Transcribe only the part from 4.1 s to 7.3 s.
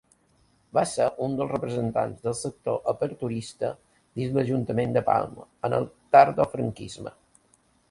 dins l'ajuntament de Palma en el tardofranquisme.